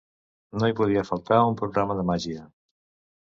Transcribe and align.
No 0.61 0.69
hi 0.71 0.75
podia 0.79 1.03
faltar 1.09 1.37
un 1.49 1.59
programa 1.59 1.97
de 1.99 2.05
màgia. 2.13 2.47